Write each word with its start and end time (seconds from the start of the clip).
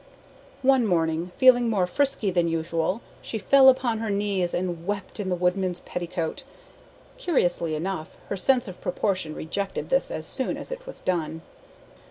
One 0.63 0.87
morning, 0.87 1.29
feeling 1.37 1.69
more 1.69 1.85
frisky 1.85 2.31
than 2.31 2.47
usual, 2.47 3.01
she 3.21 3.37
fell 3.37 3.69
upon 3.69 3.99
her 3.99 4.09
knees 4.09 4.51
and 4.51 4.87
wept 4.87 5.19
in 5.19 5.29
the 5.29 5.35
woodman's 5.35 5.81
petticoat. 5.81 6.41
Curiously 7.19 7.75
enough, 7.75 8.17
her 8.29 8.35
sense 8.35 8.67
of 8.67 8.81
proportion 8.81 9.35
rejected 9.35 9.89
this 9.89 10.09
as 10.09 10.25
soon 10.25 10.57
as 10.57 10.71
it 10.71 10.87
was 10.87 11.01
done. 11.01 11.43